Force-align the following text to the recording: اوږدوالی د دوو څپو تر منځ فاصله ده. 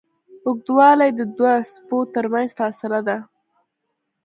اوږدوالی 0.45 1.09
د 1.19 1.21
دوو 1.37 1.53
څپو 1.71 1.97
تر 2.13 2.25
منځ 2.33 2.49
فاصله 2.59 2.99
ده. 3.07 3.17